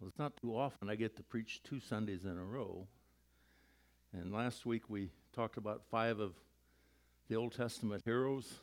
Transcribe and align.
Well, 0.00 0.08
it's 0.08 0.18
not 0.18 0.36
too 0.36 0.56
often 0.56 0.88
I 0.88 0.94
get 0.94 1.16
to 1.16 1.24
preach 1.24 1.60
two 1.64 1.80
Sundays 1.80 2.24
in 2.24 2.38
a 2.38 2.44
row. 2.44 2.86
And 4.12 4.32
last 4.32 4.64
week 4.64 4.88
we 4.88 5.10
talked 5.34 5.56
about 5.56 5.82
five 5.90 6.20
of 6.20 6.34
the 7.28 7.34
Old 7.34 7.52
Testament 7.52 8.02
heroes, 8.04 8.60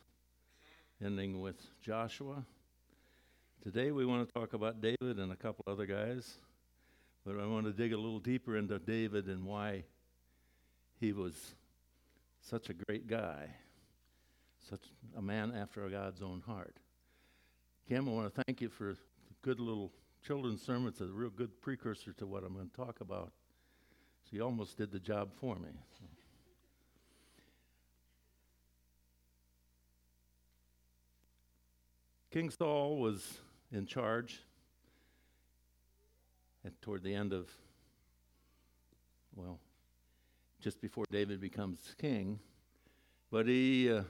ending 1.03 1.41
with 1.41 1.61
Joshua. 1.81 2.45
Today 3.61 3.91
we 3.91 4.05
want 4.05 4.25
to 4.25 4.33
talk 4.33 4.53
about 4.53 4.79
David 4.79 5.19
and 5.19 5.33
a 5.33 5.35
couple 5.35 5.65
other 5.67 5.85
guys, 5.85 6.35
but 7.25 7.37
I 7.37 7.45
want 7.45 7.65
to 7.65 7.73
dig 7.73 7.91
a 7.91 7.97
little 7.97 8.19
deeper 8.19 8.55
into 8.55 8.79
David 8.79 9.25
and 9.25 9.45
why 9.45 9.83
he 11.01 11.11
was 11.11 11.53
such 12.41 12.69
a 12.69 12.73
great 12.73 13.07
guy, 13.07 13.49
such 14.69 14.83
a 15.17 15.21
man 15.21 15.53
after 15.53 15.87
God's 15.89 16.21
own 16.21 16.43
heart. 16.45 16.77
Kim, 17.89 18.07
I 18.07 18.11
want 18.13 18.33
to 18.33 18.41
thank 18.43 18.61
you 18.61 18.69
for 18.69 18.93
the 18.93 19.35
good 19.41 19.59
little 19.59 19.91
children's 20.25 20.63
sermon's 20.63 20.99
It's 20.99 21.01
a 21.01 21.13
real 21.13 21.29
good 21.29 21.61
precursor 21.61 22.11
to 22.13 22.25
what 22.25 22.43
I'm 22.43 22.53
going 22.53 22.69
to 22.69 22.75
talk 22.75 22.99
about. 22.99 23.31
So 24.23 24.35
you 24.35 24.41
almost 24.41 24.75
did 24.75 24.91
the 24.91 24.99
job 24.99 25.29
for 25.39 25.55
me. 25.55 25.69
King 32.31 32.49
Saul 32.49 32.97
was 32.97 33.37
in 33.71 33.85
charge 33.85 34.41
at, 36.65 36.81
toward 36.81 37.03
the 37.03 37.13
end 37.13 37.31
of, 37.31 37.49
well, 39.35 39.59
just 40.59 40.81
before 40.81 41.05
David 41.11 41.39
becomes 41.39 41.79
king. 41.99 42.39
But 43.31 43.45
he, 43.45 43.91
uh, 43.91 44.01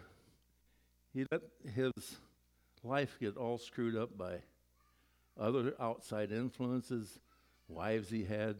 he 1.13 1.25
let 1.29 1.41
his 1.75 1.91
life 2.84 3.17
get 3.20 3.35
all 3.35 3.57
screwed 3.57 3.97
up 3.97 4.17
by 4.17 4.37
other 5.39 5.73
outside 5.80 6.31
influences, 6.31 7.20
wives 7.67 8.09
he 8.09 8.23
had, 8.23 8.55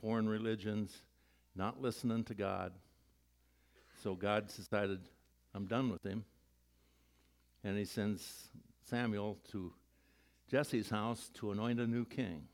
foreign 0.00 0.28
religions, 0.28 0.92
not 1.54 1.80
listening 1.80 2.24
to 2.24 2.34
God. 2.34 2.72
So 4.02 4.14
God 4.14 4.48
decided, 4.48 5.00
I'm 5.54 5.66
done 5.66 5.90
with 5.90 6.04
him. 6.04 6.24
And 7.62 7.78
he 7.78 7.84
sends 7.84 8.48
Samuel 8.88 9.38
to 9.52 9.72
Jesse's 10.50 10.90
house 10.90 11.30
to 11.34 11.52
anoint 11.52 11.80
a 11.80 11.86
new 11.86 12.04
king. 12.04 12.48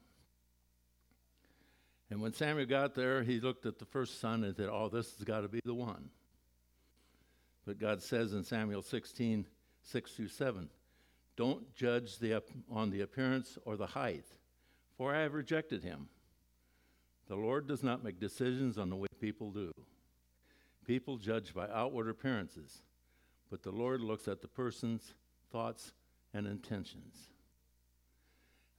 And 2.11 2.21
when 2.21 2.33
Samuel 2.33 2.67
got 2.67 2.95
there, 2.95 3.23
he 3.23 3.41
looked 3.41 3.67
at 3.67 3.79
the 3.79 3.85
first 3.85 4.21
son 4.21 4.45
and 4.45 4.55
said, 4.55 4.69
Oh, 4.71 4.89
this 4.89 5.17
has 5.17 5.25
got 5.25 5.41
to 5.41 5.49
be 5.49 5.61
the 5.65 5.75
one. 5.75 6.11
But 7.67 7.79
God 7.79 8.03
says 8.03 8.33
in 8.33 8.43
Samuel 8.43 8.83
16, 8.83 9.47
6 9.83 10.13
through 10.13 10.29
7, 10.29 10.69
don't 11.41 11.75
judge 11.75 12.19
the, 12.19 12.43
on 12.71 12.91
the 12.91 13.01
appearance 13.01 13.57
or 13.65 13.75
the 13.75 13.87
height, 13.87 14.27
for 14.99 15.15
I 15.15 15.23
have 15.23 15.33
rejected 15.33 15.83
him. 15.83 16.07
The 17.29 17.35
Lord 17.35 17.67
does 17.67 17.83
not 17.83 18.05
make 18.05 18.21
decisions 18.21 18.77
on 18.77 18.91
the 18.91 18.97
way 18.97 19.09
people 19.23 19.51
do. 19.51 19.73
People 20.87 21.17
judge 21.17 21.55
by 21.55 21.67
outward 21.73 22.11
appearances, 22.11 22.83
but 23.51 23.63
the 23.63 23.71
Lord 23.71 24.03
looks 24.03 24.29
at 24.29 24.43
the 24.43 24.49
person's 24.49 25.15
thoughts 25.51 25.95
and 26.35 26.47
intentions. 26.47 27.31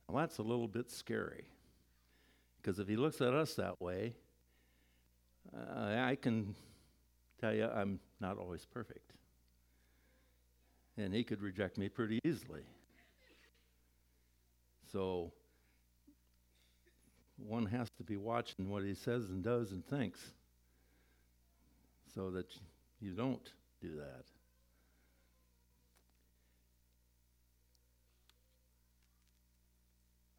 Well, 0.08 0.20
that's 0.20 0.38
a 0.38 0.44
little 0.44 0.68
bit 0.68 0.92
scary. 0.92 1.46
Because 2.62 2.78
if 2.78 2.88
he 2.88 2.96
looks 2.96 3.22
at 3.22 3.34
us 3.34 3.56
that 3.56 3.82
way, 3.82 4.14
uh, 5.52 5.96
I 5.98 6.16
can 6.16 6.54
tell 7.40 7.56
you 7.56 7.66
I'm 7.66 8.00
not 8.20 8.38
always 8.38 8.66
perfect 8.66 9.14
and 11.02 11.14
he 11.14 11.24
could 11.24 11.42
reject 11.42 11.78
me 11.78 11.90
pretty 11.90 12.20
easily. 12.24 12.62
So 14.92 15.32
one 17.38 17.66
has 17.66 17.90
to 17.98 18.04
be 18.04 18.18
watching 18.18 18.70
what 18.70 18.84
he 18.84 18.94
says 18.94 19.30
and 19.30 19.44
does 19.44 19.72
and 19.72 19.86
thinks 19.86 20.20
so 22.14 22.30
that 22.32 22.54
you 23.00 23.12
don't 23.12 23.52
do 23.82 23.96
that. 23.96 24.26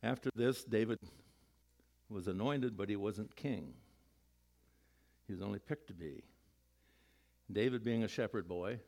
After 0.04 0.30
this, 0.34 0.64
David 0.64 0.98
was 2.10 2.26
anointed, 2.26 2.76
but 2.76 2.88
he 2.88 2.96
wasn't 2.96 3.34
king. 3.36 3.72
He 5.26 5.32
was 5.32 5.42
only 5.42 5.60
picked 5.60 5.86
to 5.88 5.94
be. 5.94 6.24
David, 7.50 7.84
being 7.84 8.02
a 8.02 8.08
shepherd 8.08 8.48
boy, 8.48 8.80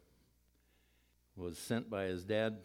was 1.37 1.59
sent 1.59 1.91
by 1.91 2.05
his 2.05 2.25
dad 2.25 2.59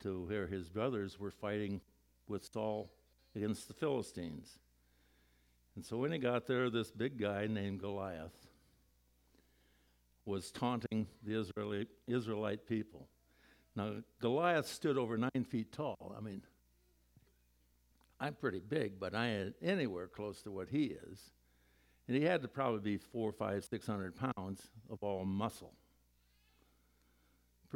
to 0.00 0.26
where 0.26 0.46
his 0.46 0.68
brothers 0.68 1.18
were 1.18 1.30
fighting 1.30 1.80
with 2.28 2.48
Saul 2.52 2.90
against 3.34 3.68
the 3.68 3.74
Philistines. 3.74 4.58
And 5.74 5.84
so 5.84 5.98
when 5.98 6.12
he 6.12 6.18
got 6.18 6.46
there, 6.46 6.70
this 6.70 6.90
big 6.90 7.18
guy 7.18 7.46
named 7.46 7.80
Goliath 7.80 8.46
was 10.24 10.50
taunting 10.50 11.06
the 11.22 11.38
Israeli, 11.40 11.86
Israelite 12.08 12.66
people. 12.66 13.08
Now, 13.76 13.96
Goliath 14.20 14.66
stood 14.66 14.96
over 14.96 15.16
nine 15.16 15.44
feet 15.48 15.70
tall. 15.70 16.14
I 16.16 16.20
mean, 16.20 16.42
I'm 18.18 18.34
pretty 18.34 18.60
big, 18.60 18.98
but 18.98 19.14
I 19.14 19.28
ain't 19.28 19.54
anywhere 19.62 20.08
close 20.08 20.42
to 20.42 20.50
what 20.50 20.68
he 20.68 20.84
is. 20.84 21.30
And 22.08 22.16
he 22.16 22.22
had 22.24 22.42
to 22.42 22.48
probably 22.48 22.80
be 22.80 22.96
four, 22.96 23.32
five, 23.32 23.66
six 23.70 23.86
hundred 23.86 24.14
pounds 24.16 24.62
of 24.90 25.02
all 25.02 25.24
muscle. 25.24 25.74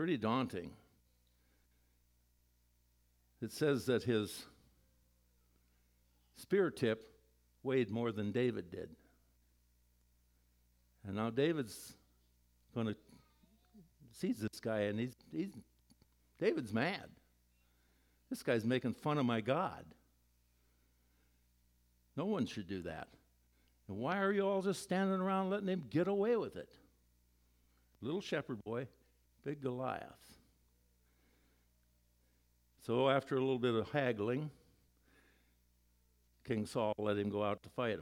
Pretty 0.00 0.16
daunting. 0.16 0.70
It 3.42 3.52
says 3.52 3.84
that 3.84 4.02
his 4.02 4.46
spear 6.36 6.70
tip 6.70 7.12
weighed 7.62 7.90
more 7.90 8.10
than 8.10 8.32
David 8.32 8.70
did. 8.70 8.88
And 11.06 11.16
now 11.16 11.28
David's 11.28 11.92
going 12.74 12.86
to 12.86 12.96
sees 14.18 14.38
this 14.38 14.58
guy 14.58 14.84
and 14.84 14.98
he's, 14.98 15.12
he's 15.30 15.52
David's 16.38 16.72
mad. 16.72 17.04
This 18.30 18.42
guy's 18.42 18.64
making 18.64 18.94
fun 18.94 19.18
of 19.18 19.26
my 19.26 19.42
God. 19.42 19.84
No 22.16 22.24
one 22.24 22.46
should 22.46 22.68
do 22.68 22.80
that. 22.84 23.08
And 23.86 23.98
why 23.98 24.16
are 24.20 24.32
you 24.32 24.48
all 24.48 24.62
just 24.62 24.82
standing 24.82 25.20
around 25.20 25.50
letting 25.50 25.68
him 25.68 25.84
get 25.90 26.08
away 26.08 26.38
with 26.38 26.56
it? 26.56 26.70
Little 28.00 28.22
shepherd 28.22 28.64
boy 28.64 28.86
big 29.44 29.60
Goliath. 29.60 30.38
So, 32.86 33.08
after 33.08 33.36
a 33.36 33.40
little 33.40 33.58
bit 33.58 33.74
of 33.74 33.90
haggling, 33.90 34.50
King 36.44 36.66
Saul 36.66 36.94
let 36.98 37.18
him 37.18 37.28
go 37.28 37.44
out 37.44 37.62
to 37.62 37.68
fight 37.68 37.98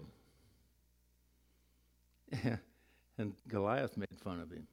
him. 2.32 2.58
and 3.18 3.34
Goliath 3.48 3.96
made 3.96 4.18
fun 4.22 4.40
of 4.40 4.50
him. 4.50 4.66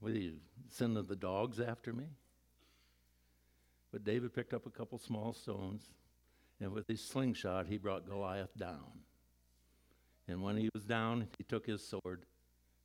What 0.00 0.12
are 0.12 0.18
you 0.18 0.34
sending 0.68 1.04
the 1.04 1.16
dogs 1.16 1.60
after 1.60 1.92
me? 1.92 2.04
But 3.92 4.04
David 4.04 4.34
picked 4.34 4.54
up 4.54 4.66
a 4.66 4.70
couple 4.70 4.98
small 4.98 5.32
stones, 5.32 5.90
and 6.60 6.72
with 6.72 6.86
his 6.86 7.02
slingshot, 7.02 7.66
he 7.66 7.76
brought 7.78 8.06
Goliath 8.06 8.56
down. 8.56 9.00
And 10.28 10.42
when 10.42 10.56
he 10.56 10.68
was 10.74 10.84
down, 10.84 11.26
he 11.38 11.44
took 11.44 11.66
his 11.66 11.84
sword, 11.84 12.24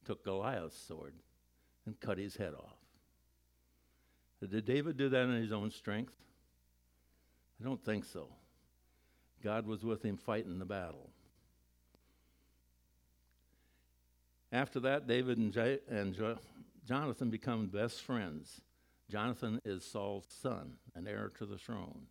took 0.03 0.23
Goliath's 0.23 0.77
sword, 0.77 1.13
and 1.85 1.99
cut 1.99 2.17
his 2.17 2.35
head 2.35 2.53
off. 2.53 2.77
Did 4.47 4.65
David 4.65 4.97
do 4.97 5.09
that 5.09 5.23
in 5.23 5.41
his 5.41 5.51
own 5.51 5.71
strength? 5.71 6.13
I 7.59 7.63
don't 7.63 7.83
think 7.83 8.05
so. 8.05 8.27
God 9.43 9.65
was 9.65 9.83
with 9.83 10.03
him 10.03 10.17
fighting 10.17 10.59
the 10.59 10.65
battle. 10.65 11.09
After 14.51 14.79
that, 14.81 15.07
David 15.07 15.37
and, 15.37 15.51
J- 15.51 15.79
and 15.89 16.13
jo- 16.13 16.37
Jonathan 16.87 17.29
become 17.29 17.67
best 17.67 18.01
friends. 18.01 18.61
Jonathan 19.09 19.59
is 19.65 19.83
Saul's 19.83 20.25
son, 20.41 20.73
an 20.95 21.07
heir 21.07 21.31
to 21.37 21.45
the 21.45 21.57
throne. 21.57 22.03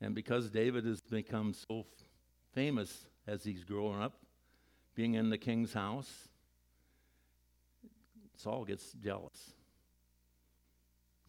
And 0.00 0.14
because 0.14 0.50
David 0.50 0.84
has 0.84 1.00
become 1.00 1.52
so 1.52 1.80
f- 1.80 1.86
famous 2.52 3.06
as 3.26 3.44
he's 3.44 3.64
growing 3.64 4.00
up, 4.00 4.14
being 4.94 5.14
in 5.14 5.30
the 5.30 5.38
king's 5.38 5.72
house, 5.72 6.28
Saul 8.38 8.64
gets 8.64 8.92
jealous. 8.92 9.52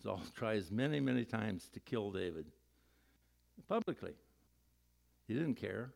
Saul 0.02 0.22
tries 0.36 0.72
many, 0.72 1.00
many 1.00 1.26
times 1.26 1.68
to 1.74 1.80
kill 1.80 2.12
David 2.12 2.46
publicly. 3.68 4.14
He 5.28 5.34
didn't 5.34 5.56
care. 5.56 5.92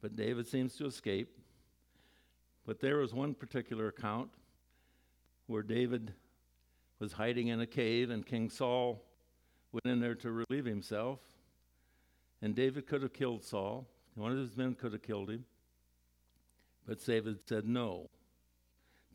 But 0.00 0.16
David 0.16 0.48
seems 0.48 0.74
to 0.76 0.86
escape. 0.86 1.38
But 2.66 2.80
there 2.80 2.96
was 2.96 3.12
one 3.14 3.34
particular 3.34 3.88
account 3.88 4.30
where 5.46 5.62
David 5.62 6.14
was 6.98 7.12
hiding 7.12 7.48
in 7.48 7.60
a 7.60 7.66
cave, 7.66 8.10
and 8.10 8.24
King 8.24 8.50
Saul 8.50 9.02
went 9.72 9.86
in 9.86 10.00
there 10.00 10.14
to 10.16 10.30
relieve 10.30 10.64
himself. 10.64 11.18
And 12.42 12.54
David 12.54 12.86
could 12.86 13.02
have 13.02 13.12
killed 13.12 13.44
Saul. 13.44 13.86
One 14.14 14.32
of 14.32 14.38
his 14.38 14.56
men 14.56 14.74
could 14.74 14.92
have 14.92 15.02
killed 15.02 15.30
him. 15.30 15.44
But 16.86 17.04
David 17.04 17.38
said, 17.46 17.66
No, 17.66 18.08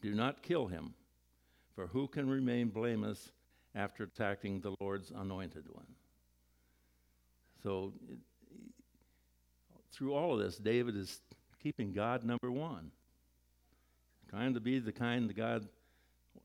do 0.06 0.14
not 0.14 0.44
kill 0.44 0.68
him, 0.68 0.94
for 1.74 1.88
who 1.88 2.08
can 2.08 2.30
remain 2.30 2.70
blameless 2.70 3.32
after 3.74 4.04
attacking 4.04 4.62
the 4.62 4.76
Lord's 4.80 5.10
anointed 5.10 5.66
one? 5.68 5.88
So, 7.64 7.92
it, 8.08 8.20
through 9.92 10.14
all 10.14 10.34
of 10.34 10.40
this, 10.40 10.58
David 10.58 10.96
is 10.96 11.22
keeping 11.64 11.92
God 11.92 12.24
number 12.24 12.52
one, 12.52 12.92
trying 14.30 14.54
to 14.54 14.60
be 14.60 14.78
the 14.78 14.92
kind 14.92 15.28
of 15.28 15.36
God 15.36 15.68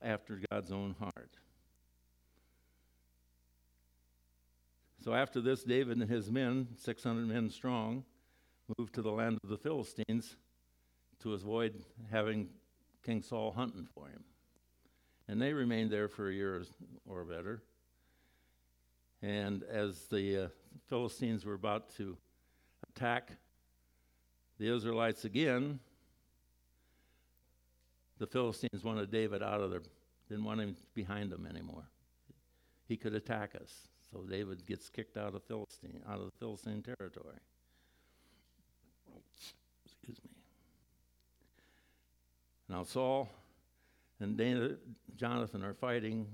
after 0.00 0.40
God's 0.50 0.72
own 0.72 0.96
heart. 0.98 1.36
So 5.04 5.12
after 5.12 5.42
this, 5.42 5.64
David 5.64 5.98
and 5.98 6.08
his 6.08 6.30
men, 6.30 6.68
600 6.78 7.28
men 7.28 7.50
strong, 7.50 8.04
moved 8.78 8.94
to 8.94 9.02
the 9.02 9.10
land 9.10 9.38
of 9.44 9.50
the 9.50 9.58
Philistines 9.58 10.36
to 11.22 11.34
avoid 11.34 11.74
having 12.10 12.48
King 13.04 13.22
Saul 13.22 13.52
hunting 13.52 13.86
for 13.94 14.08
him. 14.08 14.24
And 15.28 15.40
they 15.40 15.52
remained 15.52 15.90
there 15.90 16.08
for 16.08 16.28
a 16.28 16.32
year 16.32 16.62
or 17.08 17.24
better. 17.24 17.62
And 19.22 19.62
as 19.64 20.06
the 20.06 20.44
uh, 20.44 20.48
Philistines 20.88 21.44
were 21.44 21.54
about 21.54 21.94
to 21.96 22.16
attack 22.88 23.32
the 24.58 24.74
Israelites 24.74 25.24
again, 25.24 25.78
the 28.18 28.26
Philistines 28.26 28.84
wanted 28.84 29.10
David 29.10 29.42
out 29.42 29.60
of 29.60 29.70
there, 29.70 29.82
didn't 30.28 30.44
want 30.44 30.60
him 30.60 30.76
behind 30.94 31.30
them 31.30 31.46
anymore. 31.46 31.84
He 32.86 32.96
could 32.96 33.14
attack 33.14 33.54
us. 33.54 33.88
So 34.10 34.22
David 34.28 34.66
gets 34.66 34.88
kicked 34.88 35.16
out 35.16 35.34
of 35.34 35.42
Philistine, 35.44 36.02
out 36.08 36.18
of 36.18 36.26
the 36.26 36.38
Philistine 36.38 36.82
territory. 36.82 37.38
Excuse 39.86 40.18
me. 40.24 40.39
Now 42.70 42.84
Saul 42.84 43.28
and 44.20 44.36
Dana, 44.36 44.76
Jonathan 45.16 45.64
are 45.64 45.74
fighting. 45.74 46.28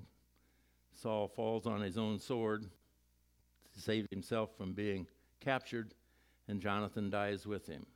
Saul 0.92 1.28
falls 1.28 1.66
on 1.66 1.80
his 1.80 1.96
own 1.96 2.18
sword 2.18 2.66
to 3.72 3.80
save 3.80 4.06
himself 4.10 4.50
from 4.58 4.74
being 4.74 5.06
captured, 5.40 5.94
and 6.46 6.60
Jonathan 6.60 7.08
dies 7.08 7.46
with 7.46 7.66
him. 7.66 7.86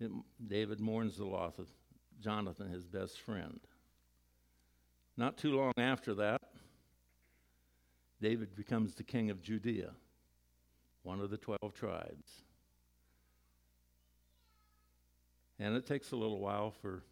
It, 0.00 0.10
David 0.44 0.80
mourns 0.80 1.18
the 1.18 1.24
loss 1.24 1.56
of 1.60 1.68
Jonathan, 2.20 2.68
his 2.68 2.84
best 2.84 3.20
friend. 3.20 3.60
Not 5.16 5.36
too 5.36 5.52
long 5.52 5.72
after 5.78 6.14
that, 6.14 6.42
David 8.20 8.56
becomes 8.56 8.96
the 8.96 9.04
king 9.04 9.30
of 9.30 9.40
Judea, 9.40 9.92
one 11.04 11.20
of 11.20 11.30
the 11.30 11.36
12 11.36 11.72
tribes. 11.74 12.42
And 15.58 15.74
it 15.76 15.86
takes 15.86 16.12
a 16.12 16.16
little 16.16 16.38
while 16.38 16.70
for, 16.70 17.02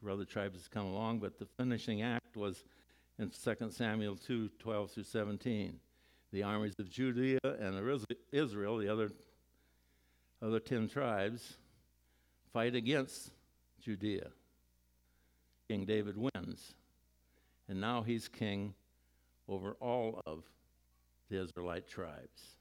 for 0.00 0.10
other 0.10 0.24
tribes 0.24 0.64
to 0.64 0.70
come 0.70 0.86
along, 0.86 1.18
but 1.18 1.38
the 1.38 1.46
finishing 1.56 2.02
act 2.02 2.36
was 2.36 2.64
in 3.18 3.30
2 3.30 3.70
Samuel 3.70 4.16
2 4.16 4.50
12 4.58 4.90
through 4.90 5.02
17. 5.02 5.78
The 6.32 6.42
armies 6.42 6.74
of 6.78 6.88
Judea 6.88 7.38
and 7.42 8.06
Israel, 8.32 8.78
the 8.78 8.88
other, 8.88 9.12
other 10.40 10.60
10 10.60 10.88
tribes, 10.88 11.56
fight 12.52 12.74
against 12.74 13.30
Judea. 13.82 14.28
King 15.68 15.84
David 15.84 16.16
wins. 16.16 16.74
And 17.68 17.80
now 17.80 18.02
he's 18.02 18.28
king 18.28 18.74
over 19.48 19.72
all 19.80 20.20
of 20.26 20.44
the 21.30 21.42
Israelite 21.42 21.88
tribes. 21.88 22.56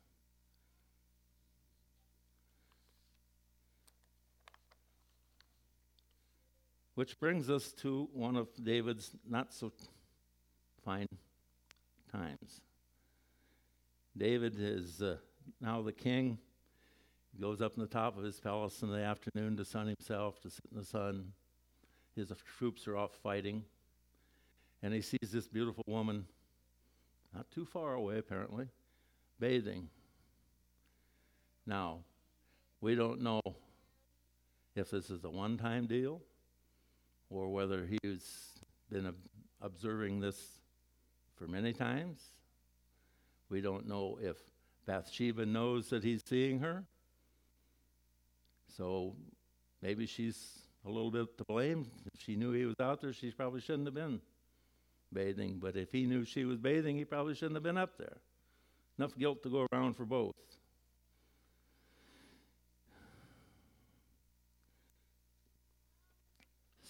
Which 7.01 7.19
brings 7.19 7.50
us 7.50 7.71
to 7.77 8.07
one 8.13 8.36
of 8.36 8.48
David's 8.63 9.09
not 9.27 9.51
so 9.56 9.71
fine 10.86 11.07
times. 12.12 12.62
David 14.15 14.53
is 14.59 15.01
uh, 15.01 15.15
now 15.59 15.81
the 15.81 15.94
king. 15.94 16.38
He 17.33 17.42
goes 17.42 17.59
up 17.59 17.74
in 17.75 17.81
the 17.81 17.89
top 17.89 18.19
of 18.19 18.24
his 18.24 18.39
palace 18.39 18.83
in 18.83 18.92
the 18.92 19.00
afternoon 19.00 19.57
to 19.57 19.65
sun 19.65 19.88
himself, 19.88 20.39
to 20.42 20.51
sit 20.51 20.63
in 20.71 20.77
the 20.77 20.86
sun. 20.86 21.31
His 22.15 22.31
troops 22.59 22.88
are 22.88 22.95
off 22.95 23.15
fighting. 23.24 23.63
And 24.83 24.94
he 24.94 25.01
sees 25.01 25.31
this 25.31 25.48
beautiful 25.48 25.83
woman 25.88 26.27
not 27.33 27.50
too 27.50 27.65
far 27.65 27.95
away 27.95 28.19
apparently, 28.19 28.68
bathing. 29.39 29.89
Now, 31.65 32.01
we 32.80 32.94
don't 32.94 33.21
know 33.21 33.42
if 34.75 34.92
this 34.92 35.09
is 35.09 35.24
a 35.24 35.31
one 35.31 35.57
time 35.57 35.88
deal 35.88 36.21
or 37.31 37.50
whether 37.50 37.88
he's 38.04 38.50
been 38.92 39.12
observing 39.62 40.19
this 40.19 40.38
for 41.36 41.48
many 41.48 41.74
times. 41.74 42.19
We 43.50 43.62
don't 43.62 43.88
know 43.88 44.19
if 44.22 44.38
Bathsheba 44.86 45.45
knows 45.45 45.89
that 45.89 46.04
he's 46.04 46.22
seeing 46.28 46.60
her. 46.60 46.83
So 48.78 49.16
maybe 49.81 50.06
she's 50.06 50.60
a 50.86 50.89
little 50.89 51.12
bit 51.12 51.38
to 51.38 51.44
blame. 51.45 51.89
If 52.13 52.22
she 52.22 52.36
knew 52.36 52.51
he 52.51 52.66
was 52.66 52.80
out 52.80 53.01
there, 53.01 53.13
she 53.13 53.31
probably 53.31 53.62
shouldn't 53.62 53.88
have 53.88 53.95
been 53.95 54.22
bathing, 55.13 55.60
but 55.62 55.75
if 55.75 55.92
he 55.92 56.06
knew 56.06 56.24
she 56.25 56.45
was 56.45 56.57
bathing, 56.57 56.98
he 56.98 57.06
probably 57.06 57.36
shouldn't 57.36 57.56
have 57.56 57.63
been 57.63 57.77
up 57.77 57.98
there. 57.98 58.18
Enough 58.98 59.18
guilt 59.18 59.44
to 59.44 59.50
go 59.50 59.68
around 59.72 59.95
for 59.95 60.06
both. 60.06 60.36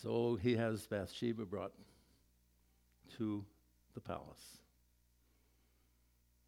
So 0.02 0.36
he 0.42 0.56
has 0.56 0.88
Bathsheba 0.88 1.46
brought 1.46 1.74
to 3.18 3.46
the 3.94 4.02
palace. 4.02 4.58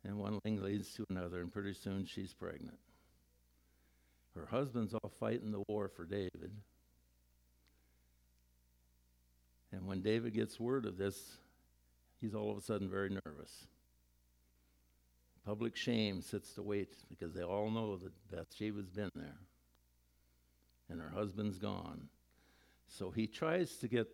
And 0.03 0.17
one 0.17 0.39
thing 0.41 0.61
leads 0.61 0.93
to 0.95 1.05
another, 1.09 1.41
and 1.41 1.53
pretty 1.53 1.73
soon 1.73 2.05
she's 2.05 2.33
pregnant. 2.33 2.79
Her 4.35 4.47
husband's 4.47 4.93
off 4.95 5.11
fighting 5.19 5.51
the 5.51 5.63
war 5.67 5.87
for 5.87 6.03
David. 6.03 6.51
And 9.71 9.85
when 9.85 10.01
David 10.01 10.33
gets 10.33 10.59
word 10.59 10.85
of 10.85 10.97
this, 10.97 11.37
he's 12.19 12.33
all 12.33 12.51
of 12.51 12.57
a 12.57 12.61
sudden 12.61 12.89
very 12.89 13.09
nervous. 13.09 13.67
Public 15.45 15.75
shame 15.75 16.21
sits 16.21 16.53
to 16.53 16.63
wait 16.63 16.93
because 17.09 17.33
they 17.33 17.43
all 17.43 17.69
know 17.69 17.97
that 17.97 18.11
Bathsheba's 18.31 18.89
been 18.89 19.11
there 19.15 19.37
and 20.89 20.99
her 20.99 21.09
husband's 21.09 21.59
gone. 21.59 22.07
So 22.97 23.09
he 23.09 23.25
tries 23.25 23.75
to 23.77 23.87
get 23.87 24.07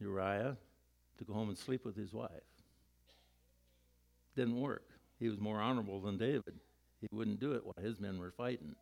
Uriah 0.00 0.56
to 1.18 1.24
go 1.24 1.34
home 1.34 1.50
and 1.50 1.58
sleep 1.58 1.84
with 1.84 1.94
his 1.94 2.12
wife. 2.12 2.30
Didn't 4.34 4.60
work. 4.60 4.88
He 5.20 5.28
was 5.28 5.38
more 5.38 5.60
honorable 5.60 6.00
than 6.00 6.16
David. 6.16 6.54
He 7.00 7.08
wouldn't 7.12 7.40
do 7.40 7.52
it 7.52 7.64
while 7.64 7.84
his 7.84 8.00
men 8.00 8.18
were 8.18 8.30
fighting. 8.30 8.74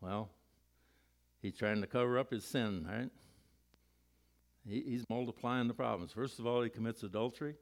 Well, 0.00 0.30
he's 1.42 1.56
trying 1.56 1.82
to 1.82 1.86
cover 1.86 2.18
up 2.18 2.30
his 2.30 2.44
sin, 2.44 2.86
right? 2.90 3.10
He, 4.68 4.80
he's 4.80 5.04
multiplying 5.10 5.68
the 5.68 5.74
problems. 5.74 6.12
First 6.12 6.38
of 6.38 6.46
all, 6.46 6.62
he 6.62 6.70
commits 6.70 7.02
adultery. 7.02 7.54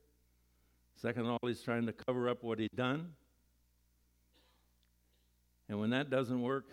Second 0.95 1.23
of 1.23 1.33
all, 1.33 1.38
he's 1.42 1.62
trying 1.62 1.87
to 1.87 1.92
cover 1.92 2.28
up 2.28 2.45
what 2.45 2.61
he'd 2.61 2.76
done. 2.76 3.09
And 5.69 5.80
when 5.80 5.90
that 5.90 6.11
doesn't 6.11 6.40
work, 6.40 6.66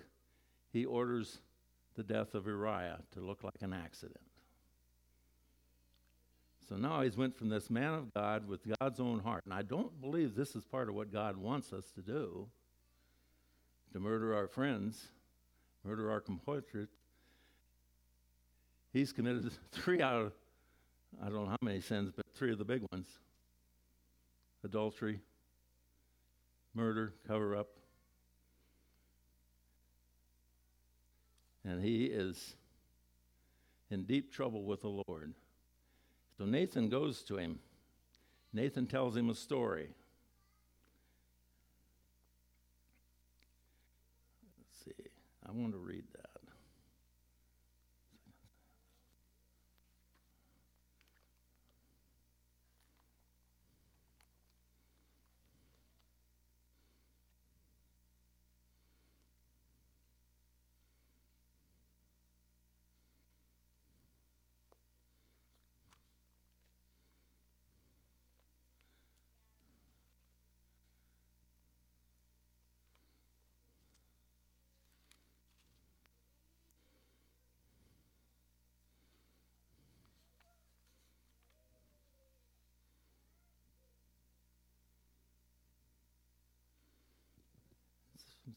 he 0.72 0.86
orders 0.86 1.40
the 2.02 2.14
death 2.14 2.34
of 2.34 2.48
Uriah 2.48 3.00
to 3.12 3.20
look 3.20 3.44
like 3.44 3.62
an 3.62 3.74
accident. 3.74 4.18
So 6.68 6.76
now 6.78 7.02
he's 7.02 7.18
went 7.18 7.38
from 7.38 7.50
this 7.50 7.70
man 7.70 7.94
of 7.94 8.14
God 8.14 8.48
with 8.48 8.62
God's 8.80 9.00
own 9.00 9.20
heart. 9.20 9.44
And 9.46 9.54
I 9.54 9.62
don't 9.62 10.00
believe 10.02 10.36
this 10.36 10.56
is 10.56 10.64
part 10.64 10.90
of 10.90 10.96
what 10.96 11.12
God 11.12 11.38
wants 11.38 11.74
us 11.74 11.92
to 11.96 12.02
do 12.02 12.48
to 13.94 14.00
murder 14.00 14.34
our 14.34 14.48
friends, 14.48 15.10
murder 15.84 16.10
our 16.10 16.22
compatriots, 16.22 16.96
He's 18.94 19.14
committed 19.14 19.52
three 19.72 20.02
out 20.02 20.22
of, 20.22 20.34
I 21.22 21.26
don't 21.26 21.46
know 21.46 21.50
how 21.50 21.58
many 21.62 21.82
sins, 21.82 22.12
but 22.16 22.26
three 22.36 22.52
of 22.52 22.58
the 22.58 22.66
big 22.66 22.84
ones 22.92 23.08
adultery, 24.64 25.20
murder, 26.76 27.14
cover 27.28 27.56
up. 27.56 27.68
And 31.64 31.84
he 31.84 32.06
is 32.06 32.56
in 33.90 34.04
deep 34.04 34.34
trouble 34.34 34.64
with 34.64 34.82
the 34.82 35.04
Lord. 35.08 35.34
So 36.38 36.46
Nathan 36.46 36.90
goes 36.90 37.22
to 37.24 37.38
him. 37.38 37.60
Nathan 38.54 38.88
tells 38.88 39.16
him 39.16 39.30
a 39.30 39.36
story. 39.36 39.90
Let's 44.58 44.86
see. 44.86 45.10
I 45.48 45.52
want 45.52 45.74
to 45.74 45.78
read 45.78 46.04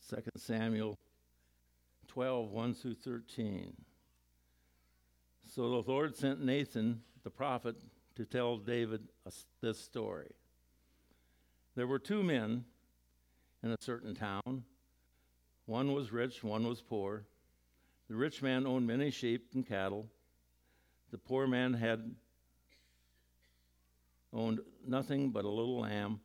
2 0.08 0.16
Samuel 0.36 0.98
12, 2.08 2.50
1 2.50 2.74
through 2.74 2.94
13. 2.94 3.74
So 5.46 5.62
the 5.62 5.90
Lord 5.90 6.16
sent 6.16 6.44
Nathan, 6.44 7.02
the 7.22 7.30
prophet, 7.30 7.76
to 8.16 8.24
tell 8.24 8.56
David 8.56 9.08
this 9.60 9.78
story. 9.78 10.30
There 11.74 11.86
were 11.86 11.98
two 11.98 12.22
men 12.22 12.64
in 13.62 13.70
a 13.70 13.76
certain 13.80 14.14
town. 14.14 14.64
One 15.66 15.92
was 15.92 16.12
rich, 16.12 16.44
one 16.44 16.66
was 16.66 16.80
poor. 16.80 17.24
The 18.08 18.14
rich 18.14 18.42
man 18.42 18.66
owned 18.66 18.86
many 18.86 19.10
sheep 19.10 19.48
and 19.54 19.66
cattle. 19.66 20.08
The 21.10 21.18
poor 21.18 21.46
man 21.46 21.74
had 21.74 22.14
owned 24.32 24.60
nothing 24.86 25.30
but 25.30 25.44
a 25.44 25.48
little 25.48 25.80
lamb 25.80 26.20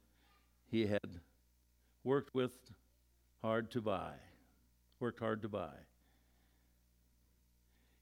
he 0.70 0.88
had 0.88 1.20
worked 2.04 2.34
with 2.34 2.54
hard 3.42 3.72
to 3.72 3.82
buy, 3.82 4.14
worked 5.00 5.20
hard 5.20 5.42
to 5.42 5.50
buy. 5.50 5.74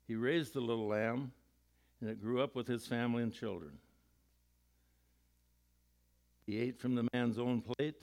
He 0.07 0.15
raised 0.15 0.53
the 0.53 0.61
little 0.61 0.87
lamb, 0.87 1.31
and 2.01 2.09
it 2.09 2.21
grew 2.21 2.41
up 2.41 2.55
with 2.55 2.67
his 2.67 2.87
family 2.87 3.23
and 3.23 3.33
children. 3.33 3.73
He 6.45 6.59
ate 6.59 6.79
from 6.79 6.95
the 6.95 7.07
man's 7.13 7.37
own 7.37 7.61
plate 7.61 8.01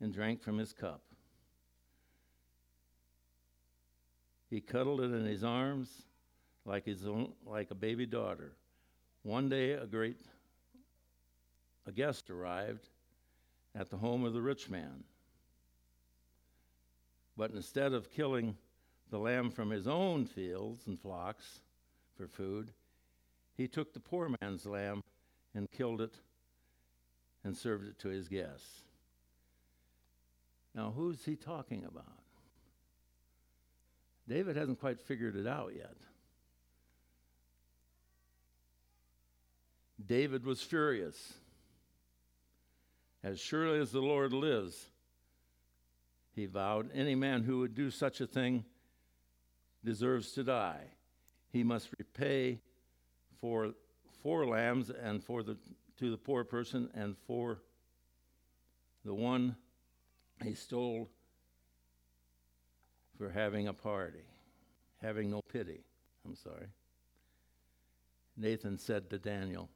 and 0.00 0.12
drank 0.12 0.42
from 0.42 0.58
his 0.58 0.72
cup. 0.72 1.00
He 4.50 4.60
cuddled 4.60 5.00
it 5.00 5.12
in 5.12 5.24
his 5.24 5.44
arms 5.44 5.88
like 6.64 6.84
his 6.84 7.06
own, 7.06 7.32
like 7.46 7.70
a 7.70 7.74
baby 7.74 8.06
daughter. 8.06 8.52
One 9.22 9.48
day, 9.48 9.72
a 9.72 9.86
great 9.86 10.20
a 11.86 11.92
guest 11.92 12.28
arrived 12.28 12.86
at 13.74 13.88
the 13.88 13.96
home 13.96 14.24
of 14.24 14.34
the 14.34 14.42
rich 14.42 14.68
man. 14.68 15.04
But 17.38 17.52
instead 17.52 17.92
of 17.92 18.10
killing 18.10 18.56
the 19.10 19.18
lamb 19.18 19.52
from 19.52 19.70
his 19.70 19.86
own 19.86 20.26
fields 20.26 20.88
and 20.88 21.00
flocks 21.00 21.60
for 22.16 22.26
food, 22.26 22.72
he 23.56 23.68
took 23.68 23.94
the 23.94 24.00
poor 24.00 24.28
man's 24.40 24.66
lamb 24.66 25.04
and 25.54 25.70
killed 25.70 26.00
it 26.00 26.14
and 27.44 27.56
served 27.56 27.86
it 27.86 27.98
to 28.00 28.08
his 28.08 28.26
guests. 28.26 28.82
Now, 30.74 30.92
who's 30.94 31.24
he 31.24 31.36
talking 31.36 31.84
about? 31.84 32.04
David 34.28 34.56
hasn't 34.56 34.80
quite 34.80 35.00
figured 35.00 35.36
it 35.36 35.46
out 35.46 35.72
yet. 35.76 35.96
David 40.04 40.44
was 40.44 40.60
furious. 40.60 41.34
As 43.22 43.38
surely 43.40 43.78
as 43.78 43.92
the 43.92 44.00
Lord 44.00 44.32
lives, 44.32 44.86
he 46.38 46.46
vowed, 46.46 46.90
any 46.94 47.14
man 47.14 47.42
who 47.42 47.58
would 47.58 47.74
do 47.74 47.90
such 47.90 48.20
a 48.20 48.26
thing 48.26 48.64
deserves 49.84 50.32
to 50.32 50.44
die. 50.44 50.84
He 51.50 51.64
must 51.64 51.88
repay 51.98 52.60
for 53.40 53.74
four 54.22 54.46
lambs 54.46 54.90
and 54.90 55.22
for 55.22 55.42
the 55.42 55.56
to 55.98 56.10
the 56.12 56.16
poor 56.16 56.44
person 56.44 56.88
and 56.94 57.16
for 57.26 57.58
the 59.04 59.14
one 59.14 59.56
he 60.44 60.54
stole 60.54 61.10
for 63.16 63.30
having 63.30 63.66
a 63.66 63.72
party, 63.72 64.22
having 65.02 65.30
no 65.30 65.42
pity. 65.42 65.80
I'm 66.24 66.36
sorry. 66.36 66.68
Nathan 68.36 68.78
said 68.78 69.10
to 69.10 69.18
Daniel, 69.18 69.68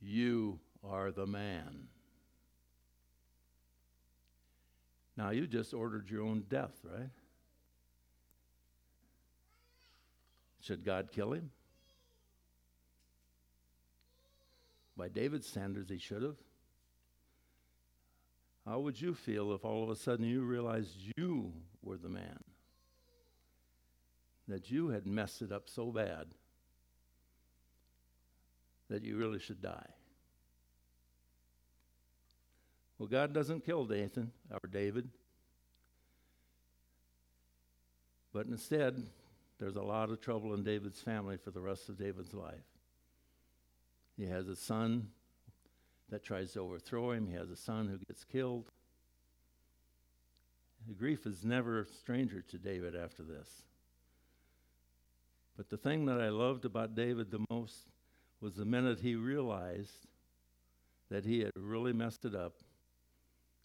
You 0.00 0.60
are 0.84 1.10
the 1.10 1.26
man. 1.26 1.88
Now, 5.16 5.30
you 5.30 5.46
just 5.46 5.74
ordered 5.74 6.10
your 6.10 6.22
own 6.22 6.44
death, 6.48 6.72
right? 6.84 7.10
Should 10.60 10.84
God 10.84 11.10
kill 11.12 11.32
him? 11.32 11.50
By 14.96 15.08
David's 15.08 15.46
standards, 15.46 15.90
he 15.90 15.98
should 15.98 16.22
have. 16.22 16.36
How 18.66 18.78
would 18.78 19.00
you 19.00 19.14
feel 19.14 19.52
if 19.52 19.64
all 19.64 19.82
of 19.82 19.90
a 19.90 19.96
sudden 19.96 20.24
you 20.24 20.42
realized 20.42 20.94
you 21.16 21.52
were 21.82 21.96
the 21.96 22.08
man? 22.08 22.38
That 24.46 24.70
you 24.70 24.88
had 24.88 25.06
messed 25.06 25.42
it 25.42 25.50
up 25.50 25.68
so 25.68 25.90
bad 25.90 26.26
that 28.88 29.02
you 29.02 29.16
really 29.16 29.40
should 29.40 29.62
die. 29.62 29.88
Well, 33.02 33.08
God 33.08 33.32
doesn't 33.32 33.66
kill 33.66 33.84
Nathan 33.84 34.30
or 34.48 34.60
David. 34.70 35.08
But 38.32 38.46
instead, 38.46 39.02
there's 39.58 39.74
a 39.74 39.82
lot 39.82 40.10
of 40.10 40.20
trouble 40.20 40.54
in 40.54 40.62
David's 40.62 41.00
family 41.00 41.36
for 41.36 41.50
the 41.50 41.60
rest 41.60 41.88
of 41.88 41.98
David's 41.98 42.32
life. 42.32 42.62
He 44.16 44.26
has 44.26 44.46
a 44.46 44.54
son 44.54 45.08
that 46.10 46.22
tries 46.22 46.52
to 46.52 46.60
overthrow 46.60 47.10
him, 47.10 47.26
he 47.26 47.34
has 47.34 47.50
a 47.50 47.56
son 47.56 47.88
who 47.88 47.98
gets 48.06 48.22
killed. 48.22 48.70
The 50.86 50.94
grief 50.94 51.26
is 51.26 51.44
never 51.44 51.80
a 51.80 51.86
stranger 51.86 52.40
to 52.40 52.56
David 52.56 52.94
after 52.94 53.24
this. 53.24 53.48
But 55.56 55.70
the 55.70 55.76
thing 55.76 56.06
that 56.06 56.20
I 56.20 56.28
loved 56.28 56.64
about 56.64 56.94
David 56.94 57.32
the 57.32 57.44
most 57.50 57.88
was 58.40 58.54
the 58.54 58.64
minute 58.64 59.00
he 59.00 59.16
realized 59.16 60.06
that 61.10 61.24
he 61.24 61.40
had 61.40 61.50
really 61.56 61.92
messed 61.92 62.24
it 62.24 62.36
up 62.36 62.52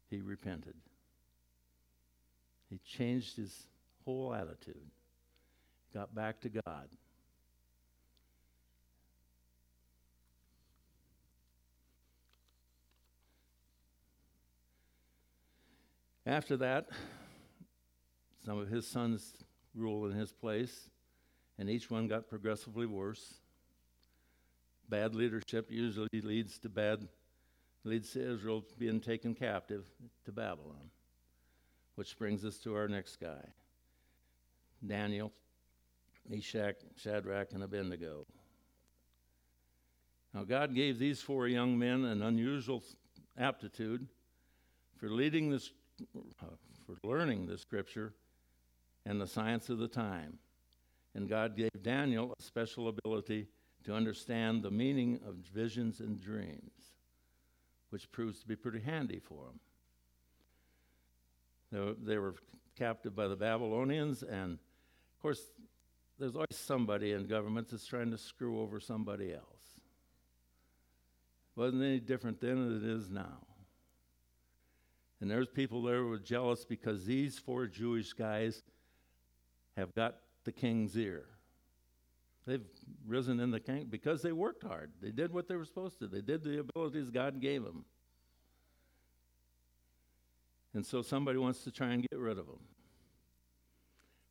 he 0.09 0.21
repented. 0.21 0.75
He 2.69 2.79
changed 2.79 3.35
his 3.35 3.67
whole 4.03 4.33
attitude, 4.33 4.91
got 5.93 6.13
back 6.13 6.41
to 6.41 6.49
God. 6.49 6.89
After 16.25 16.57
that, 16.57 16.89
some 18.45 18.57
of 18.57 18.67
his 18.67 18.85
sons 18.85 19.33
ruled 19.73 20.11
in 20.11 20.17
his 20.17 20.33
place, 20.33 20.89
and 21.57 21.69
each 21.69 21.89
one 21.89 22.09
got 22.09 22.27
progressively 22.27 22.85
worse. 22.85 23.35
Bad 24.89 25.15
leadership 25.15 25.71
usually 25.71 26.09
leads 26.21 26.59
to 26.59 26.69
bad 26.69 27.07
leads 27.87 28.11
to 28.11 28.33
Israel 28.33 28.63
being 28.77 28.99
taken 28.99 29.33
captive 29.33 29.85
to 30.25 30.31
Babylon. 30.31 30.91
Which 31.95 32.17
brings 32.19 32.45
us 32.45 32.57
to 32.59 32.75
our 32.75 32.87
next 32.87 33.19
guy 33.19 33.43
Daniel, 34.85 35.31
Meshach, 36.29 36.75
Shadrach, 36.95 37.53
and 37.53 37.63
Abednego. 37.63 38.27
Now, 40.33 40.43
God 40.43 40.75
gave 40.75 40.99
these 40.99 41.21
four 41.21 41.47
young 41.47 41.79
men 41.79 42.05
an 42.05 42.21
unusual 42.21 42.83
aptitude 43.37 44.07
for 44.97 45.09
leading 45.09 45.49
this, 45.49 45.71
uh, 46.15 46.45
for 46.85 46.97
learning 47.03 47.47
the 47.47 47.57
scripture 47.57 48.13
and 49.05 49.19
the 49.19 49.25
science 49.25 49.69
of 49.69 49.79
the 49.79 49.87
time. 49.87 50.37
And 51.15 51.27
God 51.27 51.55
gave 51.55 51.71
Daniel 51.81 52.35
a 52.37 52.43
special 52.43 52.89
ability 52.89 53.47
to 53.85 53.93
understand 53.95 54.61
the 54.61 54.69
meaning 54.69 55.19
of 55.25 55.35
visions 55.35 56.01
and 56.01 56.21
dreams 56.21 56.76
which 57.89 58.11
proves 58.11 58.39
to 58.39 58.47
be 58.47 58.55
pretty 58.55 58.79
handy 58.79 59.19
for 59.19 59.45
them. 61.71 61.95
They 62.03 62.17
were, 62.17 62.35
captive 62.77 63.15
by 63.15 63.27
the 63.27 63.35
Babylonians, 63.35 64.21
and 64.21 64.53
of 64.53 65.21
course, 65.21 65.41
there's 66.19 66.35
always 66.35 66.47
somebody 66.51 67.11
in 67.11 67.25
government 67.25 67.69
that's 67.69 67.87
trying 67.87 68.11
to 68.11 68.17
screw 68.17 68.61
over 68.61 68.79
somebody 68.79 69.33
else. 69.33 69.43
Wasn't 71.55 71.81
any 71.81 71.99
different 71.99 72.39
then 72.39 72.55
than 72.55 72.77
it 72.77 72.83
is 72.87 73.09
now. 73.09 73.39
And 75.19 75.31
there's 75.31 75.47
people 75.47 75.81
there 75.81 75.97
who 75.97 76.09
were 76.09 76.19
jealous 76.19 76.65
because 76.65 77.05
these 77.05 77.39
four 77.39 77.65
Jewish 77.65 78.13
guys 78.13 78.61
have 79.75 79.95
got 79.95 80.17
the 80.43 80.51
king's 80.51 80.95
ear. 80.95 81.25
They've 82.47 82.63
risen 83.05 83.41
in 83.41 83.51
the 83.51 83.59
king 83.59 83.87
because 83.89 84.21
they 84.21 84.31
worked 84.31 84.63
hard. 84.63 84.91
They 85.01 85.11
did 85.11 85.33
what 85.33 85.49
they 85.49 85.55
were 85.57 85.65
supposed 85.65 85.99
to. 85.99 86.07
They 86.07 86.21
did 86.21 86.43
the 86.43 86.59
abilities 86.59 87.11
God 87.11 87.41
gave 87.41 87.63
them. 87.63 87.83
And 90.73 90.85
so 90.85 91.01
somebody 91.01 91.37
wants 91.37 91.65
to 91.65 91.71
try 91.71 91.89
and 91.89 92.01
get 92.09 92.17
rid 92.17 92.37
of 92.37 92.45
them. 92.45 92.61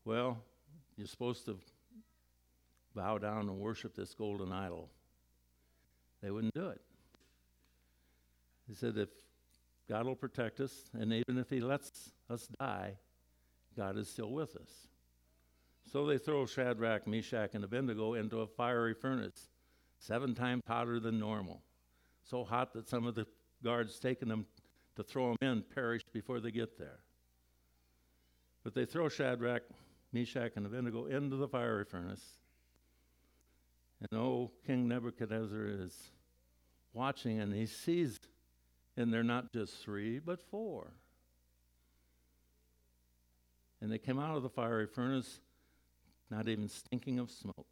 Well, 0.06 0.38
you're 0.96 1.06
supposed 1.06 1.44
to 1.44 1.58
bow 2.94 3.18
down 3.18 3.50
and 3.50 3.58
worship 3.58 3.94
this 3.94 4.14
golden 4.14 4.50
idol. 4.50 4.88
They 6.22 6.30
wouldn't 6.30 6.54
do 6.54 6.68
it. 6.70 6.80
He 8.66 8.74
said, 8.74 8.96
if 8.96 9.10
God 9.88 10.06
will 10.06 10.16
protect 10.16 10.60
us, 10.60 10.72
and 10.94 11.12
even 11.12 11.36
if 11.36 11.50
He 11.50 11.60
lets 11.60 12.12
us 12.30 12.48
die, 12.58 12.94
God 13.76 13.98
is 13.98 14.08
still 14.08 14.30
with 14.30 14.56
us. 14.56 14.70
So 15.90 16.04
they 16.04 16.18
throw 16.18 16.46
Shadrach, 16.46 17.06
Meshach, 17.06 17.54
and 17.54 17.64
Abednego 17.64 18.14
into 18.14 18.40
a 18.40 18.46
fiery 18.46 18.94
furnace, 18.94 19.48
seven 19.98 20.34
times 20.34 20.62
hotter 20.66 20.98
than 20.98 21.18
normal. 21.18 21.62
So 22.24 22.44
hot 22.44 22.72
that 22.72 22.88
some 22.88 23.06
of 23.06 23.14
the 23.14 23.26
guards 23.62 23.98
taking 24.00 24.28
them 24.28 24.46
to 24.96 25.04
throw 25.04 25.28
them 25.28 25.48
in 25.48 25.64
perish 25.74 26.02
before 26.12 26.40
they 26.40 26.50
get 26.50 26.76
there. 26.76 26.98
But 28.64 28.74
they 28.74 28.84
throw 28.84 29.08
Shadrach, 29.08 29.62
Meshach, 30.12 30.52
and 30.56 30.66
Abednego 30.66 31.06
into 31.06 31.36
the 31.36 31.46
fiery 31.46 31.84
furnace. 31.84 32.24
And 34.00 34.18
oh, 34.18 34.50
King 34.66 34.88
Nebuchadnezzar 34.88 35.66
is 35.66 35.96
watching 36.92 37.40
and 37.40 37.54
he 37.54 37.66
sees, 37.66 38.18
and 38.96 39.12
they're 39.12 39.22
not 39.22 39.52
just 39.52 39.82
three, 39.82 40.18
but 40.18 40.40
four. 40.40 40.94
And 43.80 43.92
they 43.92 43.98
came 43.98 44.18
out 44.18 44.36
of 44.36 44.42
the 44.42 44.48
fiery 44.48 44.86
furnace 44.86 45.38
not 46.30 46.48
even 46.48 46.68
stinking 46.68 47.18
of 47.18 47.30
smoke, 47.30 47.66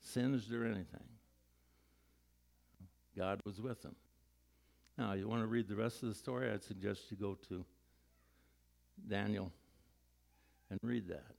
singed 0.00 0.52
or 0.52 0.64
anything. 0.64 1.04
God 3.16 3.40
was 3.44 3.60
with 3.60 3.82
them. 3.82 3.96
Now, 4.98 5.12
you 5.12 5.28
want 5.28 5.42
to 5.42 5.46
read 5.46 5.68
the 5.68 5.76
rest 5.76 6.02
of 6.02 6.08
the 6.08 6.14
story? 6.14 6.50
I'd 6.50 6.62
suggest 6.62 7.10
you 7.10 7.16
go 7.16 7.36
to 7.48 7.64
Daniel 9.08 9.52
and 10.70 10.78
read 10.82 11.08
that. 11.08 11.34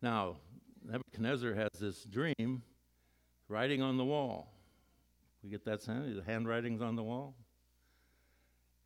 Now, 0.00 0.36
Nebuchadnezzar 0.84 1.54
has 1.54 1.70
this 1.80 2.04
dream 2.04 2.62
writing 3.48 3.82
on 3.82 3.96
the 3.96 4.04
wall. 4.04 4.52
We 5.42 5.50
get 5.50 5.64
that 5.64 5.82
sense? 5.82 6.14
The 6.16 6.22
handwriting's 6.24 6.82
on 6.82 6.96
the 6.96 7.02
wall. 7.02 7.34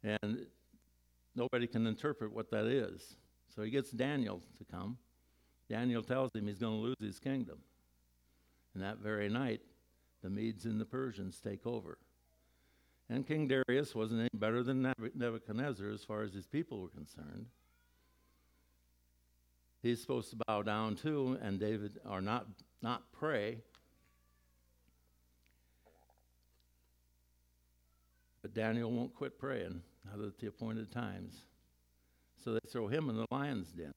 And 0.02 0.46
nobody 1.34 1.66
can 1.66 1.86
interpret 1.86 2.32
what 2.32 2.50
that 2.50 2.66
is. 2.66 3.16
So 3.54 3.62
he 3.62 3.70
gets 3.70 3.90
Daniel 3.90 4.40
to 4.58 4.64
come. 4.64 4.98
Daniel 5.68 6.02
tells 6.02 6.30
him 6.34 6.46
he's 6.46 6.58
going 6.58 6.76
to 6.76 6.82
lose 6.82 6.96
his 7.00 7.18
kingdom. 7.18 7.58
And 8.74 8.82
that 8.82 8.98
very 8.98 9.28
night, 9.28 9.60
the 10.22 10.30
Medes 10.30 10.64
and 10.64 10.80
the 10.80 10.84
Persians 10.84 11.40
take 11.40 11.66
over. 11.66 11.98
And 13.08 13.26
King 13.26 13.48
Darius 13.48 13.94
wasn't 13.94 14.20
any 14.20 14.28
better 14.34 14.62
than 14.62 14.92
Nebuchadnezzar 15.14 15.90
as 15.90 16.04
far 16.04 16.22
as 16.22 16.32
his 16.32 16.46
people 16.46 16.80
were 16.80 16.88
concerned. 16.88 17.46
He's 19.82 20.00
supposed 20.00 20.30
to 20.30 20.36
bow 20.46 20.62
down 20.62 20.94
too, 20.94 21.38
and 21.42 21.58
David, 21.58 21.98
or 22.08 22.20
not, 22.20 22.46
not 22.82 23.10
pray. 23.12 23.58
But 28.42 28.54
Daniel 28.54 28.92
won't 28.92 29.14
quit 29.14 29.38
praying, 29.38 29.82
not 30.04 30.24
at 30.24 30.38
the 30.38 30.46
appointed 30.46 30.90
times. 30.90 31.34
So 32.44 32.54
they 32.54 32.60
throw 32.70 32.88
him 32.88 33.10
in 33.10 33.16
the 33.16 33.26
lion's 33.30 33.68
den, 33.68 33.92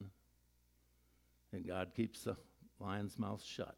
and 1.52 1.66
God 1.66 1.92
keeps 1.96 2.24
the 2.24 2.36
lion's 2.80 3.18
mouth 3.18 3.44
shut. 3.44 3.78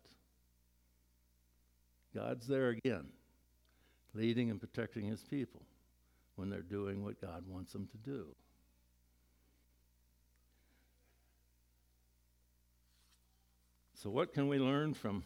God's 2.14 2.48
there 2.48 2.70
again, 2.70 3.08
leading 4.14 4.50
and 4.50 4.60
protecting 4.60 5.06
his 5.06 5.22
people 5.22 5.62
when 6.36 6.50
they're 6.50 6.62
doing 6.62 7.04
what 7.04 7.22
God 7.22 7.44
wants 7.48 7.74
them 7.74 7.88
to 7.92 7.98
do. 7.98 8.28
So, 13.94 14.10
what 14.10 14.34
can 14.34 14.48
we 14.48 14.60
learn 14.60 14.94
from 14.94 15.24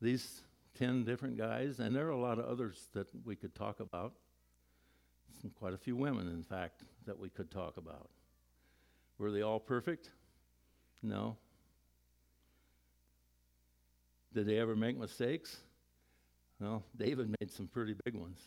these 0.00 0.42
10 0.78 1.04
different 1.04 1.38
guys? 1.38 1.78
And 1.78 1.94
there 1.96 2.06
are 2.06 2.10
a 2.10 2.20
lot 2.20 2.38
of 2.38 2.44
others 2.44 2.88
that 2.92 3.06
we 3.24 3.34
could 3.34 3.54
talk 3.54 3.80
about. 3.80 4.12
Quite 5.58 5.74
a 5.74 5.78
few 5.78 5.96
women, 5.96 6.28
in 6.28 6.42
fact, 6.42 6.82
that 7.06 7.18
we 7.18 7.28
could 7.28 7.50
talk 7.50 7.76
about. 7.76 8.08
Were 9.18 9.30
they 9.30 9.42
all 9.42 9.60
perfect? 9.60 10.10
No. 11.02 11.36
Did 14.34 14.46
they 14.46 14.58
ever 14.58 14.74
make 14.74 14.98
mistakes? 14.98 15.58
Well, 16.60 16.84
David 16.96 17.34
made 17.40 17.50
some 17.50 17.66
pretty 17.66 17.94
big 18.04 18.14
ones. 18.14 18.38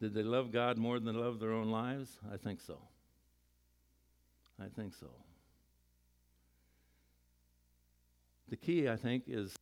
Did 0.00 0.14
they 0.14 0.22
love 0.22 0.52
God 0.52 0.76
more 0.76 0.98
than 0.98 1.14
they 1.14 1.20
loved 1.20 1.40
their 1.40 1.52
own 1.52 1.70
lives? 1.70 2.18
I 2.32 2.36
think 2.36 2.60
so. 2.60 2.78
I 4.60 4.66
think 4.68 4.94
so. 4.94 5.08
The 8.48 8.56
key, 8.56 8.88
I 8.88 8.96
think, 8.96 9.24
is 9.26 9.54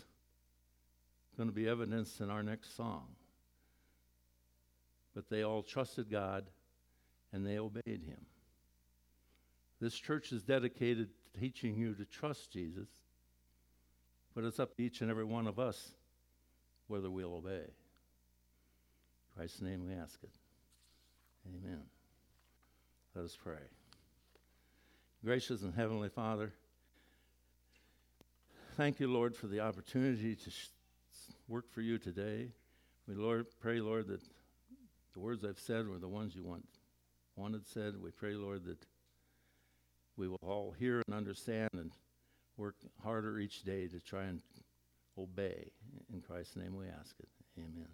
going 1.36 1.48
to 1.48 1.54
be 1.54 1.68
evidenced 1.68 2.20
in 2.20 2.30
our 2.30 2.42
next 2.42 2.76
song. 2.76 3.06
But 5.14 5.28
they 5.28 5.42
all 5.42 5.62
trusted 5.62 6.10
God 6.10 6.44
and 7.32 7.46
they 7.46 7.58
obeyed 7.58 7.82
him. 7.86 8.26
This 9.80 9.94
church 9.94 10.32
is 10.32 10.42
dedicated 10.42 11.08
to 11.08 11.40
teaching 11.40 11.76
you 11.76 11.94
to 11.94 12.04
trust 12.04 12.52
Jesus, 12.52 12.88
but 14.34 14.44
it's 14.44 14.60
up 14.60 14.76
to 14.76 14.82
each 14.82 15.00
and 15.00 15.10
every 15.10 15.24
one 15.24 15.46
of 15.46 15.58
us 15.58 15.92
whether 16.86 17.10
we'll 17.10 17.34
obey. 17.34 17.50
In 17.50 17.70
Christ's 19.36 19.62
name 19.62 19.86
we 19.86 19.94
ask 19.94 20.18
it. 20.22 20.30
Amen. 21.46 21.82
Let 23.14 23.24
us 23.24 23.36
pray. 23.40 23.62
Gracious 25.24 25.62
and 25.62 25.74
Heavenly 25.74 26.08
Father, 26.08 26.52
thank 28.76 29.00
you, 29.00 29.10
Lord, 29.10 29.34
for 29.36 29.46
the 29.46 29.60
opportunity 29.60 30.34
to 30.34 30.50
sh- 30.50 30.68
work 31.48 31.70
for 31.72 31.80
you 31.80 31.98
today. 31.98 32.48
We 33.08 33.14
Lord 33.14 33.46
pray, 33.60 33.80
Lord, 33.80 34.08
that 34.08 34.20
the 35.14 35.20
words 35.20 35.44
I've 35.44 35.58
said 35.58 35.88
were 35.88 35.98
the 35.98 36.08
ones 36.08 36.34
you 36.34 36.44
want 36.44 36.66
wanted 37.36 37.66
said. 37.66 37.94
We 38.00 38.10
pray, 38.10 38.34
Lord, 38.34 38.64
that 38.66 38.84
we 40.16 40.28
will 40.28 40.38
all 40.42 40.74
hear 40.78 41.02
and 41.06 41.16
understand 41.16 41.70
and 41.72 41.92
work 42.56 42.76
harder 43.02 43.38
each 43.38 43.62
day 43.62 43.88
to 43.88 44.00
try 44.00 44.24
and 44.24 44.40
obey. 45.18 45.70
In 46.12 46.20
Christ's 46.20 46.56
name 46.56 46.76
we 46.76 46.86
ask 46.86 47.14
it. 47.20 47.28
Amen. 47.58 47.88